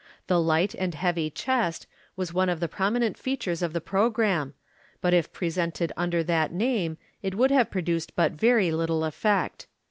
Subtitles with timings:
[0.25, 4.55] The" Light and Heavy Chest" was one of the prominent features of the programme,
[4.99, 9.67] but if presented under that name it would have produced but very little effect.